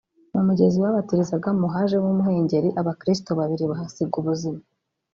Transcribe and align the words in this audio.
mu 0.33 0.41
mugezi 0.47 0.77
babatirizagamo 0.83 1.65
hajemo 1.75 2.07
umuhengeri 2.11 2.69
abakirisitu 2.81 3.31
babiri 3.39 3.63
bahasiga 3.71 4.15
ubuzima 4.21 4.61